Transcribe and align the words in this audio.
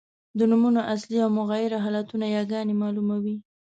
د 0.37 0.39
نومونو 0.51 0.81
اصلي 0.93 1.17
او 1.25 1.29
مغیره 1.39 1.77
حالتونه 1.85 2.25
یاګاني 2.35 2.73
مالوموي. 2.81 3.35